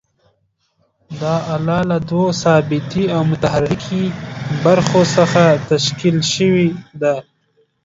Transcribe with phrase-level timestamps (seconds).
[1.21, 4.03] دا آله له دوو ثابتې او متحرکې
[4.65, 6.67] برخو څخه تشکیل شوې
[7.01, 7.15] ده.